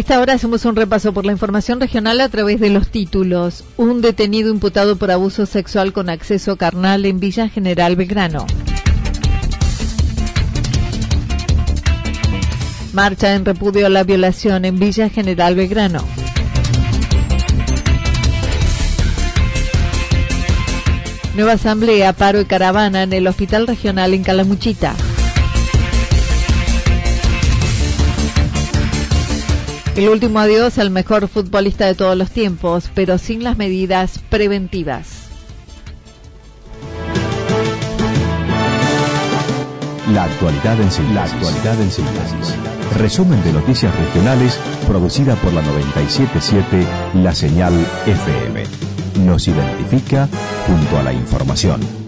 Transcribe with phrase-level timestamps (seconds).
[0.00, 3.64] Esta hora hacemos un repaso por la información regional a través de los títulos.
[3.76, 8.46] Un detenido imputado por abuso sexual con acceso carnal en Villa General Belgrano.
[12.94, 16.02] Marcha en repudio a la violación en Villa General Belgrano.
[21.34, 24.94] Nueva asamblea, paro y caravana en el Hospital Regional en Calamuchita.
[30.00, 35.28] El último adiós al mejor futbolista de todos los tiempos, pero sin las medidas preventivas.
[40.14, 41.14] La actualidad en síntesis.
[41.14, 42.54] La actualidad en síntesis.
[42.96, 46.86] Resumen de noticias regionales producida por la 977
[47.22, 47.74] La Señal
[48.06, 48.64] FM.
[49.26, 50.30] Nos identifica
[50.66, 51.99] junto a la información.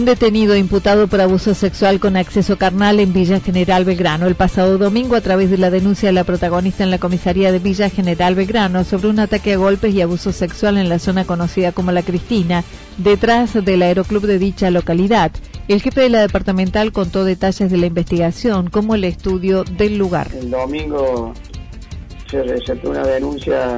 [0.00, 4.78] Un detenido imputado por abuso sexual con acceso carnal en Villa General Belgrano el pasado
[4.78, 8.34] domingo a través de la denuncia de la protagonista en la comisaría de Villa General
[8.34, 12.02] Belgrano sobre un ataque a golpes y abuso sexual en la zona conocida como La
[12.02, 12.64] Cristina,
[12.96, 15.32] detrás del aeroclub de dicha localidad.
[15.68, 20.28] El jefe de la departamental contó detalles de la investigación, como el estudio del lugar.
[20.34, 21.34] El domingo
[22.30, 23.76] se receptó una denuncia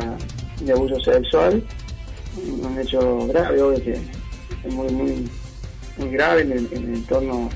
[0.61, 1.65] de abuso sexual,
[2.63, 3.59] un hecho grave,
[4.65, 5.29] es muy, muy
[5.99, 7.49] muy grave en el, entorno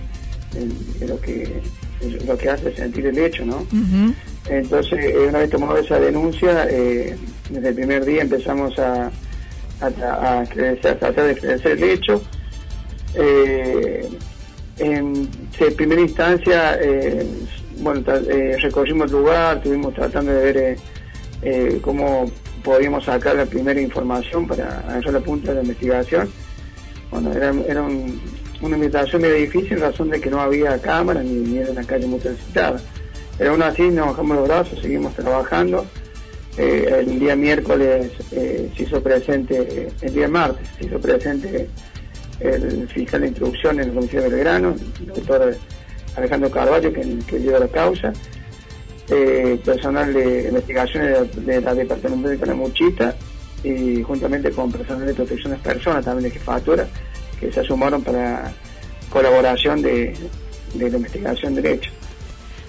[0.53, 1.63] de, lo que
[2.27, 3.67] lo que hace sentir el hecho, ¿no?
[4.49, 7.17] Entonces, eh, una vez tomado esa denuncia, eh,
[7.51, 9.11] desde el primer día empezamos a,
[9.81, 12.23] a, a, tratar de crecer el hecho.
[13.15, 14.09] Eh,
[14.79, 15.29] en,
[15.77, 17.27] primera instancia, eh,
[17.79, 18.03] bueno,
[18.61, 22.31] recorrimos el lugar, estuvimos tratando de ver cómo
[22.63, 26.29] podíamos sacar la primera información para agarrar la punta de la investigación
[27.11, 31.59] bueno, era, una invitación medio difícil en razón de que no había cámara ni, ni
[31.59, 32.81] era una calle muy transitada.
[33.39, 35.87] Pero aún así nos bajamos los brazos, seguimos trabajando.
[36.57, 41.69] Eh, el día miércoles eh, se hizo presente, el día martes se hizo presente
[42.41, 45.57] el fiscal de instrucción en el Comisión de Belgrano, el doctor
[46.17, 48.13] Alejandro Carvalho, que, lleva la causa,
[49.11, 53.15] eh, personal de investigaciones de, la Departamento de Canamuchita
[53.67, 56.87] y juntamente con personal de protección de personas, también de jefatura,
[57.41, 58.53] que se sumaron para
[59.11, 60.15] colaboración de,
[60.75, 61.91] de la investigación del hecho.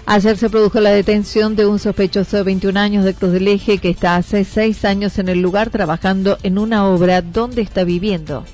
[0.06, 3.78] Ayer se produjo la detención de un sospechoso de 21 años de Cruz del Eje
[3.78, 8.44] que está hace seis años en el lugar trabajando en una obra donde está viviendo.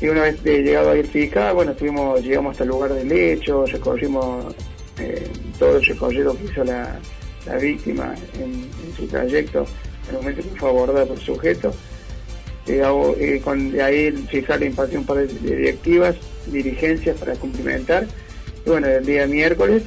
[0.00, 4.54] Y una vez llegado a verificar, bueno, estuvimos, llegamos hasta el lugar del hecho, recorrimos
[5.00, 5.28] eh,
[5.58, 6.96] todo el recorrido que hizo la,
[7.44, 9.66] la víctima en, en su trayecto
[10.10, 11.72] el momento que fue abordada por sujeto.
[12.68, 12.82] Eh,
[13.18, 16.16] eh, con, de ahí el fiscal le impartió un par de directivas,
[16.46, 18.06] dirigencias para cumplimentar.
[18.64, 19.84] Y bueno, el día miércoles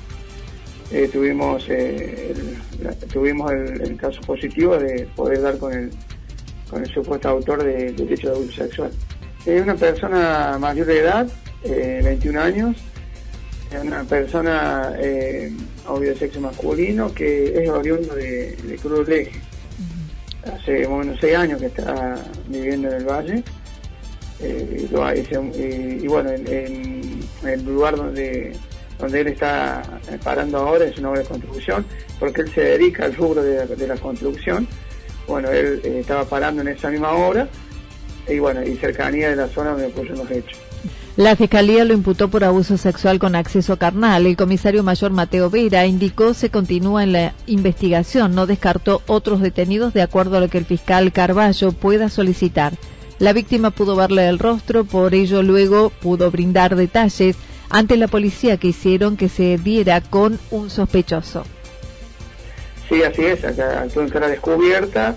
[0.92, 2.58] eh, tuvimos, el,
[3.14, 5.92] tuvimos el, caso positivo de poder dar con el,
[6.70, 8.92] con el supuesto autor del de derecho de abuso sexual.
[9.46, 11.28] Es una persona mayor de edad,
[11.64, 12.78] 21 años,
[13.80, 14.94] una persona
[15.88, 19.51] obvio de sexo masculino que es oriundo de, de Cruz Leje
[20.46, 22.16] hace más o menos seis años que está
[22.48, 23.44] viviendo en el valle.
[24.40, 28.54] Eh, y, bueno, en, el lugar donde,
[29.00, 29.84] donde él está
[30.24, 31.86] parando ahora, es una obra de construcción,
[32.20, 34.68] porque él se dedica al rubro de, la construcción.
[35.28, 37.48] Bueno, él eh, estaba parando en esa misma obra
[38.28, 40.60] y bueno, y cercanía de la zona donde ocurren los hechos.
[41.18, 44.26] La Fiscalía lo imputó por abuso sexual con acceso carnal.
[44.26, 48.34] El comisario mayor Mateo Vera indicó se continúa en la investigación.
[48.34, 52.74] No descartó otros detenidos de acuerdo a lo que el fiscal Carballo pueda solicitar.
[53.20, 57.36] La víctima pudo verle el rostro, por ello luego pudo brindar detalles
[57.70, 61.44] ante la policía que hicieron que se diera con un sospechoso.
[62.90, 65.16] Sí, así es, acá en descubierta.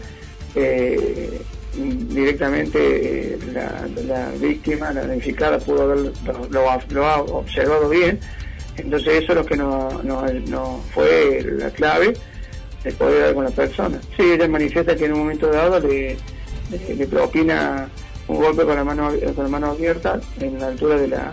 [0.56, 1.40] Eh,
[1.76, 6.12] directamente eh, la, víctima, la identificada, pudo haber,
[6.50, 8.20] lo, ha observado bien.
[8.76, 12.14] Entonces eso es lo que no, fue la clave
[12.82, 14.00] de poder dar con la persona.
[14.16, 16.16] Sí, ella manifiesta que en un momento dado le,
[16.70, 17.88] le, propina
[18.26, 21.32] un golpe con la mano con la mano abierta en la altura de la,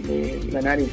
[0.00, 0.90] de la nariz.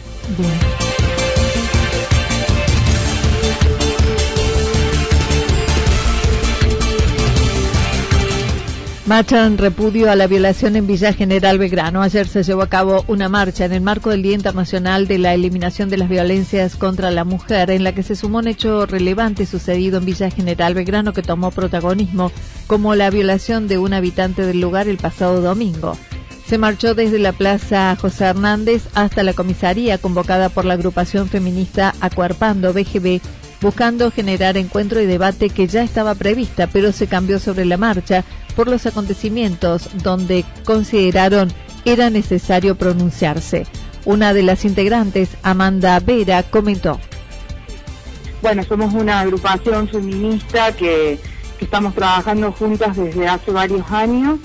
[9.05, 12.01] Marchan repudio a la violación en Villa General Belgrano.
[12.01, 15.35] Ayer se llevó a cabo una marcha en el marco del Día Internacional de la
[15.35, 19.45] Eliminación de las Violencias contra la Mujer, en la que se sumó un hecho relevante
[19.45, 22.31] sucedido en Villa General Belgrano que tomó protagonismo,
[22.65, 25.95] como la violación de un habitante del lugar el pasado domingo.
[26.47, 31.93] Se marchó desde la Plaza José Hernández hasta la comisaría convocada por la agrupación feminista
[32.01, 33.21] Acuarpando BGB
[33.65, 38.23] buscando generar encuentro y debate que ya estaba prevista, pero se cambió sobre la marcha
[38.55, 41.51] por los acontecimientos donde consideraron
[41.83, 43.65] era necesario pronunciarse.
[44.05, 46.99] Una de las integrantes, Amanda Vera, comentó.
[48.43, 51.19] Bueno, somos una agrupación feminista que,
[51.59, 54.37] estamos trabajando juntas desde hace varios años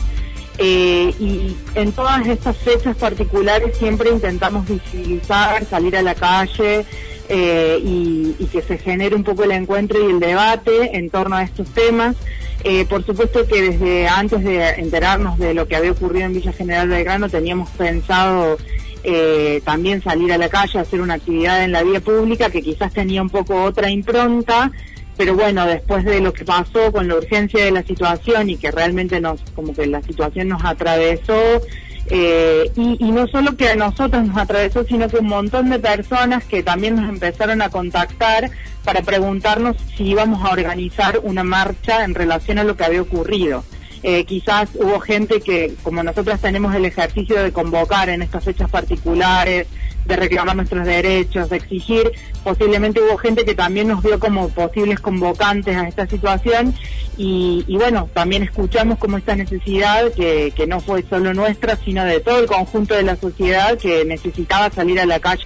[0.56, 6.86] eh, y en todas estas fechas particulares siempre intentamos visibilizar, salir a la calle
[7.32, 11.44] eh, y, que se genere un poco el encuentro y el debate en torno a
[11.44, 12.16] estos temas.
[12.64, 16.52] Eh, por supuesto que desde antes de enterarnos de lo que había ocurrido en Villa
[16.52, 18.58] General Belgrano teníamos pensado
[19.04, 22.92] eh, también salir a la calle hacer una actividad en la vía pública que quizás
[22.92, 24.72] tenía un poco otra impronta,
[25.16, 28.72] pero bueno, después de lo que pasó con la urgencia de la situación y que
[28.72, 31.62] realmente nos, como que la situación nos atravesó,
[32.06, 35.78] eh, y, y, no solo que a nosotros nos atravesó, sino que un montón de
[35.78, 38.50] personas que también nos empezaron a contactar
[38.84, 43.64] para preguntarnos si íbamos a organizar una marcha en relación a lo que había ocurrido.
[44.02, 48.70] Eh, quizás hubo gente que, como nosotros tenemos el ejercicio de convocar en estas fechas
[48.70, 49.66] particulares,
[50.04, 52.12] de reclamar nuestros derechos, de exigir,
[52.42, 56.74] posiblemente hubo gente que también nos vio como posibles convocantes a esta situación
[57.16, 62.20] y, bueno, también escuchamos como esta necesidad que, que no fue solo nuestra, sino de
[62.20, 65.44] todo el conjunto de la sociedad que necesitaba salir a la calle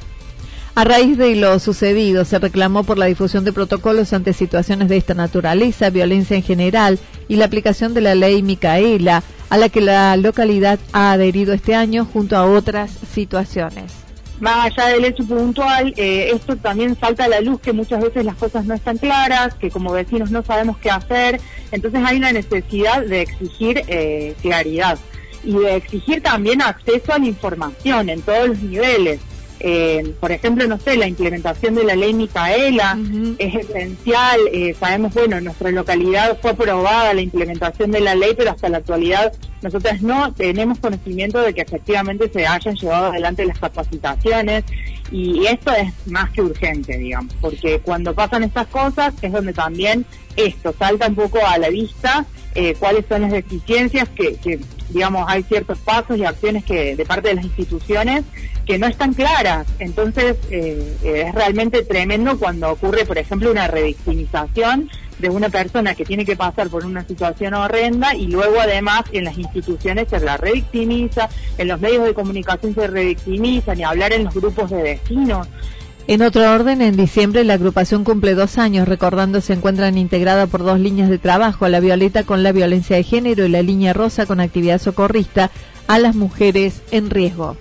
[0.77, 4.97] a raíz de lo sucedido, se reclamó por la difusión de protocolos ante situaciones de
[4.97, 6.99] esta naturaleza, violencia en general
[7.29, 11.77] y la aplicación de la ley Micaela, a la que la localidad ha adherido este
[11.77, 14.04] año junto a otras situaciones.
[14.41, 18.25] Más allá del hecho puntual, eh, esto también salta a la luz que muchas veces
[18.25, 21.41] las cosas no están claras, que como vecinos no sabemos qué hacer,
[21.71, 24.99] entonces hay una necesidad de exigir eh, claridad
[25.45, 29.20] y de exigir también acceso a la información en todos los niveles.
[29.61, 32.99] Eh, por ejemplo, no sé, la implementación de la ley Micaela
[33.39, 34.41] es esencial.
[34.53, 38.69] Eh, sabemos, bueno, en nuestra localidad fue aprobada la implementación de la ley, pero hasta
[38.69, 39.32] la actualidad
[39.63, 44.65] nosotros no tenemos conocimiento de que efectivamente se hayan llevado adelante las capacitaciones
[45.11, 50.05] y esto es más que urgente, digamos, porque cuando pasan estas cosas es donde también
[50.37, 54.61] esto salta un poco a la vista eh, cuáles son las deficiencias que, que,
[54.94, 58.22] digamos, hay ciertos pasos y acciones que de parte de las instituciones
[58.65, 59.67] que no están claras.
[59.81, 65.94] Entonces, eh, eh, es realmente tremendo cuando ocurre, por ejemplo, una revictimización de una persona
[65.94, 70.20] que tiene que pasar por una situación horrenda y luego además en las instituciones se
[70.20, 74.82] la revictimiza, en los medios de comunicación se revictimiza, ni hablar en los grupos de
[74.82, 75.48] vecinos.
[76.06, 80.63] En otro orden, en diciembre la agrupación cumple dos años, recordando se encuentran integrada por
[80.63, 84.27] dos líneas de trabajo, la violeta con la violencia de género y la línea rosa
[84.27, 85.51] con actividad socorrista
[85.87, 87.56] a las mujeres en riesgo.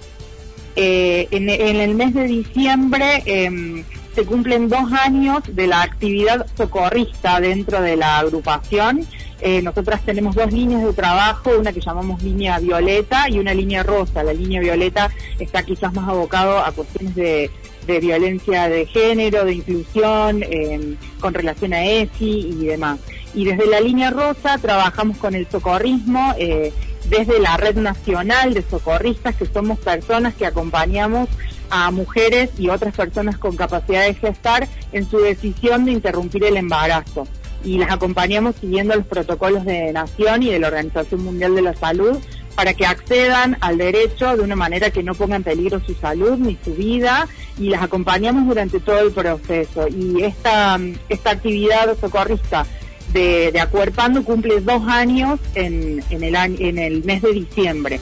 [0.76, 7.40] Eh, en, el mes de diciembre em, se cumplen dos años de la actividad socorrista
[7.40, 9.08] dentro de la agrupación.
[9.40, 13.84] Eh, nosotras tenemos dos líneas de trabajo, una que llamamos línea violeta y una línea
[13.84, 14.22] rosa.
[14.22, 17.16] La línea violeta está quizás más abocado a cuestiones
[17.86, 23.00] de, violencia de género, de inclusión, em, con relación a ESI y demás.
[23.34, 26.34] Y desde la línea rosa trabajamos con el socorrismo.
[26.38, 26.72] Eh,
[27.10, 31.30] desde la Red Nacional de Socorristas, que somos personas que acompañamos
[31.70, 36.58] a mujeres y otras personas con capacidad de gestar en su decisión de interrumpir el
[36.58, 37.28] embarazo.
[37.64, 41.74] Y las acompañamos siguiendo los protocolos de Nación y de la Organización Mundial de la
[41.74, 42.18] Salud
[42.56, 46.38] para que accedan al derecho de una manera que no ponga en peligro su salud
[46.38, 49.88] ni su vida y las acompañamos durante todo el proceso.
[49.88, 50.80] Y esta,
[51.10, 52.66] esta actividad socorrista
[53.12, 58.00] de, de Acuerpando cumple dos años en, en, el, en el mes de diciembre.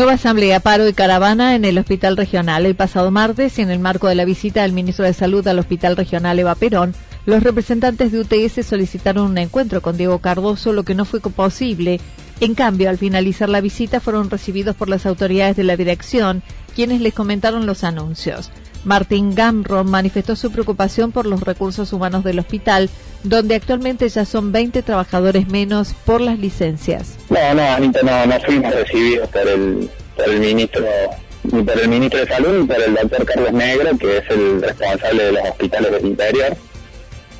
[0.00, 2.64] Nueva asamblea, paro y caravana en el Hospital Regional.
[2.64, 5.94] El pasado martes, en el marco de la visita del ministro de Salud al Hospital
[5.94, 6.94] Regional Eva Perón,
[7.26, 12.00] los representantes de UTS solicitaron un encuentro con Diego Cardoso, lo que no fue posible.
[12.40, 16.42] En cambio, al finalizar la visita fueron recibidos por las autoridades de la dirección,
[16.74, 18.50] quienes les comentaron los anuncios.
[18.84, 22.88] Martín Gamro manifestó su preocupación por los recursos humanos del hospital,
[23.22, 27.16] donde actualmente ya son 20 trabajadores menos por las licencias.
[27.28, 30.84] No, no, Anita, no, no fuimos recibidos por el, por el ministro
[31.42, 34.62] ni por el ministro de Salud ni por el doctor Carlos Negro, que es el
[34.62, 36.56] responsable de los hospitales del interior.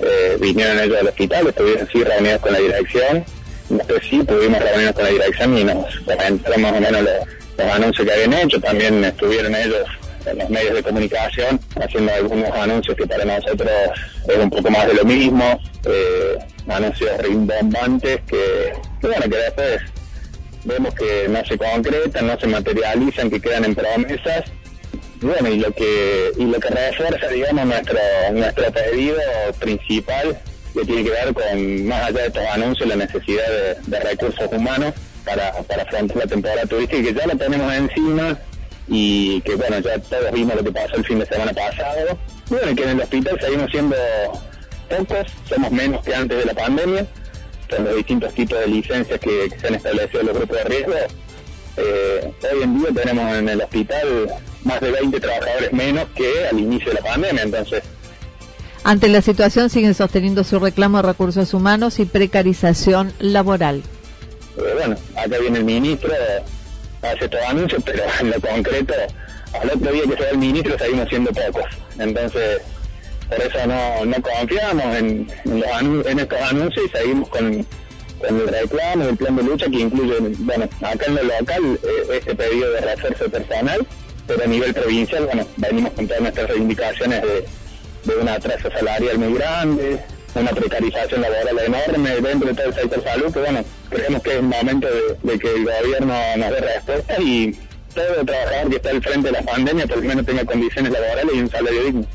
[0.01, 3.25] Eh, vinieron ellos al hospital, estuvieron sí reunidos con la dirección.
[3.69, 7.13] Después sí pudimos reunirnos con la dirección y nos comentaron más o menos los,
[7.59, 8.61] los anuncios que habían hecho.
[8.61, 9.87] También estuvieron ellos
[10.27, 13.71] en los medios de comunicación, haciendo algunos anuncios que para nosotros
[14.29, 19.81] es un poco más de lo mismo, eh, anuncios rimbombantes que, que, bueno, que después
[20.65, 24.45] vemos que no se concretan, no se materializan, que quedan en promesas.
[25.23, 27.99] Bueno, y lo que, y lo que refuerza, digamos, nuestro,
[28.33, 29.19] nuestro pedido
[29.59, 30.39] principal,
[30.73, 34.50] que tiene que ver con, más allá de estos anuncios, la necesidad de, de recursos
[34.50, 38.39] humanos para, para afrontar la temporada turística, que ya la tenemos encima,
[38.91, 42.19] y que bueno, ya todos vimos lo que pasó el fin de semana pasado.
[42.49, 43.97] Bueno, que en el hospital seguimos siendo
[44.89, 47.07] pocos, somos menos que antes de la pandemia,
[47.71, 50.95] con los distintos tipos de licencias que, se han establecido en los grupos de riesgo.
[51.77, 54.29] Eh, hoy en día tenemos en el hospital
[54.65, 57.85] más de 20 trabajadores menos que al inicio de la pandemia, entonces
[58.83, 63.83] ante la situación siguen sosteniendo su reclamo de recursos humanos y precarización laboral.
[64.57, 66.11] Eh, bueno, acá viene el ministro,
[67.02, 68.95] hace todo anuncio, pero en lo concreto,
[69.61, 71.64] al otro día que se va el ministro seguimos siendo pocos.
[71.99, 72.61] Entonces,
[73.28, 77.66] por eso no, no confiamos en, en, estos anuncios y seguimos con,
[78.19, 82.19] con el reclamo, el plan de lucha que incluye, bueno, acá en lo local, eh,
[82.19, 83.87] este pedido de refuerzo personal,
[84.26, 87.45] pero a nivel provincial, bueno, venimos con todas nuestras reivindicaciones de,
[88.04, 90.00] de una tasa salarial muy grande,
[90.35, 94.43] una precarización laboral enorme dentro de todo el sector salud, que bueno, creemos que es
[94.43, 94.89] momento
[95.23, 97.57] de, que el gobierno nos dé respuesta y
[97.95, 101.35] todo trabajador que está al frente de la pandemia por lo menos tenga condiciones laborales
[101.35, 102.07] y un salario digno.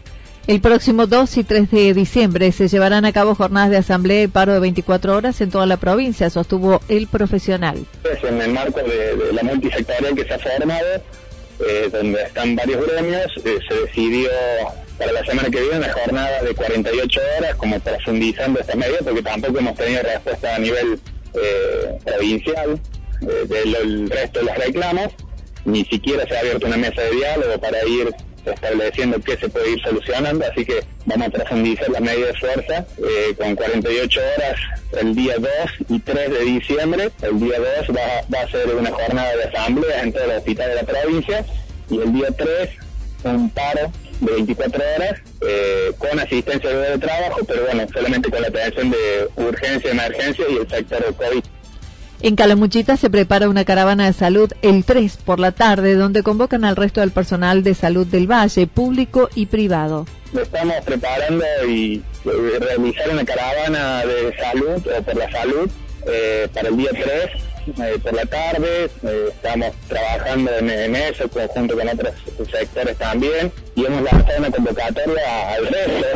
[0.47, 4.27] El próximo 2 y 3 de diciembre se llevarán a cabo jornadas de asamblea y
[4.27, 7.83] paro de 24 horas en toda la provincia, sostuvo el profesional.
[8.03, 10.85] Pues en el marco de, la multisectorial que se ha formado,
[11.67, 14.29] eh, donde están varios gremios, eh, se decidió
[14.97, 19.21] para la semana que viene una jornada de 48 horas, como profundizando esta medida, porque
[19.21, 20.99] tampoco hemos tenido respuesta a nivel
[21.33, 22.79] eh, provincial
[23.21, 25.13] eh, del resto de los reclamos,
[25.65, 28.13] ni siquiera se ha abierto una mesa de diálogo para ir
[28.45, 32.85] estableciendo qué se puede ir solucionando, así que vamos a profundizar la medida de fuerza
[32.97, 34.59] eh, con 48 horas
[35.01, 35.49] el día 2
[35.89, 37.11] y 3 de diciembre.
[37.23, 40.69] El día 2 va, va a ser una jornada de asambleas en todo el hospital
[40.69, 41.45] de la provincia
[41.89, 42.69] y el día 3
[43.23, 43.91] un paro
[44.21, 49.29] de 24 horas eh, con asistencia de trabajo, pero bueno, solamente con la atención de
[49.35, 51.43] urgencia, emergencia y el sector de COVID.
[52.21, 56.65] En Calamuchita se prepara una caravana de salud el 3 por la tarde, donde convocan
[56.65, 60.05] al resto del personal de salud del Valle, público y privado.
[60.33, 65.69] Estamos preparando y eh, realizar una caravana de salud o por la salud
[66.07, 71.75] eh, para el día 3 eh, por la tarde, eh, estamos trabajando en, eso junto
[71.75, 72.13] con otros
[72.51, 76.07] sectores también y hemos lanzado una convocatoria al resto,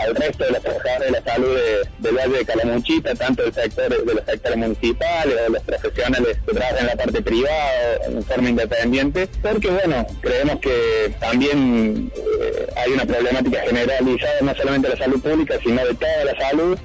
[0.00, 1.58] al resto de los trabajadores de la salud
[1.98, 6.52] del Valle de Calamuchita, tanto del sector de los sectores municipales de los profesionales que
[6.52, 12.92] trabajan en la parte privada en forma independiente, porque bueno, creemos que también eh, hay
[12.92, 16.78] una problemática generalizada no solamente de la salud pública, sino de toda la salud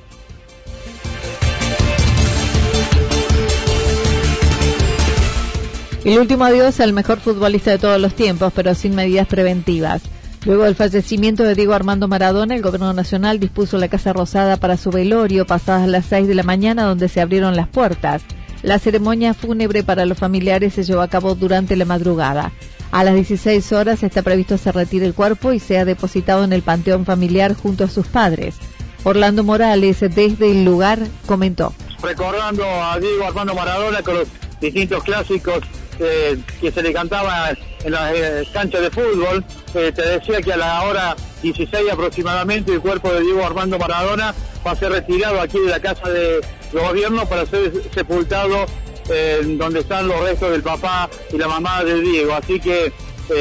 [6.06, 10.02] El último adiós al mejor futbolista de todos los tiempos, pero sin medidas preventivas.
[10.46, 14.78] Luego del fallecimiento de Diego Armando Maradona, el Gobierno Nacional dispuso la Casa Rosada para
[14.78, 18.22] su velorio pasadas las 6 de la mañana, donde se abrieron las puertas.
[18.64, 22.54] La ceremonia fúnebre para los familiares se llevó a cabo durante la madrugada.
[22.92, 26.62] A las 16 horas está previsto se retire el cuerpo y sea depositado en el
[26.62, 28.56] panteón familiar junto a sus padres.
[29.04, 31.74] Orlando Morales, desde el lugar, comentó.
[32.02, 34.28] Recordando a Diego Armando Maradona con los
[34.62, 35.60] distintos clásicos
[36.02, 37.50] eh, que se le cantaba
[37.84, 42.72] en las eh, canchas de fútbol, eh, te decía que a la hora 16 aproximadamente
[42.72, 44.34] el cuerpo de Diego Armando Maradona
[44.66, 46.40] va a ser retirado aquí de la casa de
[46.72, 48.66] gobierno para ser sepultado
[49.10, 52.34] en donde están los restos del papá y la mamá de Diego.
[52.34, 52.94] Así que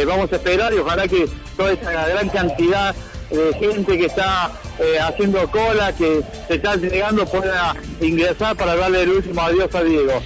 [0.07, 2.95] vamos a esperar y ojalá que toda esa gran cantidad
[3.31, 4.51] de gente que está
[5.03, 10.23] haciendo cola, que se está llegando, pueda ingresar para darle el último adiós a Diego.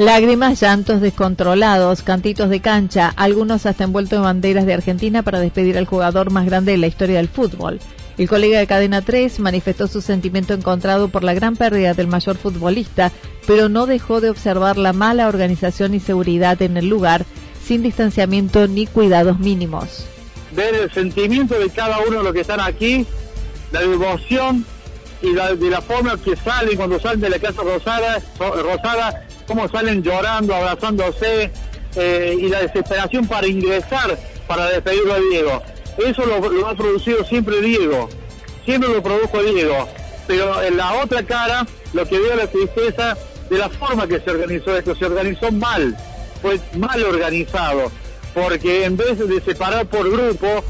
[0.00, 5.76] Lágrimas, llantos descontrolados, cantitos de cancha, algunos hasta envueltos en banderas de Argentina para despedir
[5.76, 7.78] al jugador más grande de la historia del fútbol.
[8.16, 12.38] El colega de Cadena 3 manifestó su sentimiento encontrado por la gran pérdida del mayor
[12.38, 13.12] futbolista,
[13.46, 17.26] pero no dejó de observar la mala organización y seguridad en el lugar,
[17.62, 20.06] sin distanciamiento ni cuidados mínimos.
[20.56, 23.04] Ver el sentimiento de cada uno de los que están aquí,
[23.70, 24.64] la devoción
[25.20, 29.68] y la, de la forma que salen cuando salen de la casa rosada, rosada cómo
[29.68, 31.50] salen llorando, abrazándose
[31.96, 34.16] eh, y la desesperación para ingresar
[34.46, 35.62] para despedirlo a Diego.
[35.98, 38.08] Eso lo, ha producido siempre Diego,
[38.64, 39.88] siempre lo produjo Diego.
[40.28, 43.18] Pero en la otra cara, lo que veo la tristeza
[43.50, 45.96] de la forma que se organizó esto, se organizó mal,
[46.40, 47.90] fue mal organizado,
[48.32, 50.62] porque en vez de separar por grupo,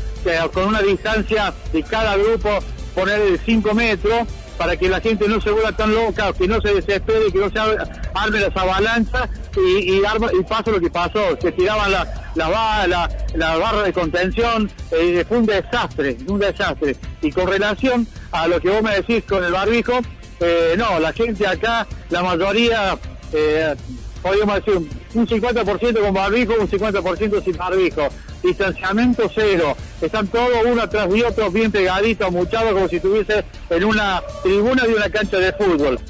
[0.55, 2.49] con una distancia de cada grupo
[2.95, 4.27] poner de 5 metros,
[4.61, 7.49] para que la gente no se vuelva tan loca, que no se desespere, que no
[7.49, 13.09] se arme las avalanchas y, y, y pasa lo que pasó, se tiraban la, la,
[13.33, 16.95] la, barra de contención, eh, fue un desastre, un desastre.
[17.23, 20.01] Y con relación a lo que vos me decís con el barbijo,
[20.41, 22.99] eh, no, la gente acá, la mayoría,
[23.33, 23.75] eh,
[24.21, 24.75] podríamos decir,
[25.15, 28.11] un 50% con barbijo, un 50% sin barbijo
[28.43, 29.77] distanciamiento cero.
[30.01, 34.85] Están todos uno atrás de otro, bien pegaditos, muchados, como si estuviese en una tribuna
[34.85, 36.01] de una cancha de fútbol.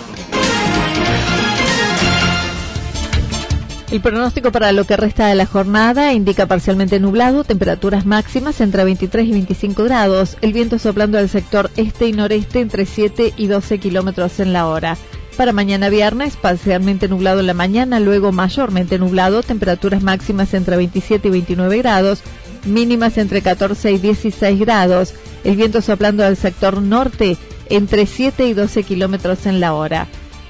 [3.91, 8.85] El pronóstico para lo que resta de la jornada indica parcialmente nublado, temperaturas máximas entre
[8.85, 13.49] 23 y 25 grados, el viento soplando del sector este y noreste entre 7 y
[13.49, 14.97] 12 kilómetros en la hora.
[15.37, 21.27] Para mañana viernes, parcialmente nublado en la mañana, luego mayormente nublado, temperaturas máximas entre 27
[21.27, 22.23] y 29 grados,
[22.65, 27.37] mínimas entre 14 y 16 grados, el viento soplando del sector norte
[27.69, 30.09] entre 7 y 12 kilómetros en la hora.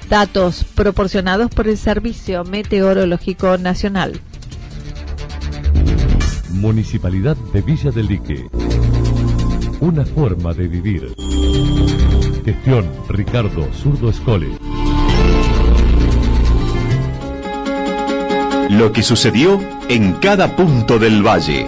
[0.09, 4.19] Datos proporcionados por el Servicio Meteorológico Nacional.
[6.49, 8.45] Municipalidad de Villa del Lique.
[9.79, 11.13] Una forma de vivir.
[12.43, 14.49] Gestión Ricardo Zurdo Escole.
[18.69, 21.67] Lo que sucedió en cada punto del valle.